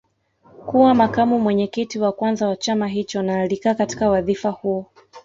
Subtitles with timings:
[0.67, 4.85] Kuwa makamu mwenyekiti wa kwanza wa chama hicho na alikaa katika wadhifa huo